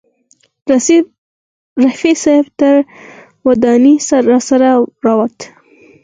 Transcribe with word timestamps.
رفیع 1.83 2.15
صاحب 2.23 2.47
تر 2.59 2.75
ودانۍ 3.47 3.95
راسره 4.31 4.69
راوووت. 5.05 5.39